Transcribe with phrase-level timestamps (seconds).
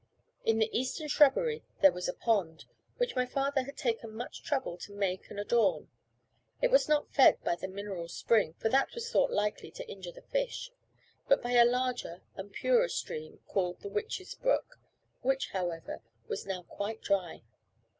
[0.43, 2.65] In the eastern shrubbery there was a pond,
[2.97, 5.89] which my father had taken much trouble to make and adorn;
[6.59, 10.11] it was not fed by the mineral spring, for that was thought likely to injure
[10.11, 10.71] the fish,
[11.27, 14.79] but by a larger and purer stream, called the "Witches' brook,"
[15.21, 17.43] which, however, was now quite dry.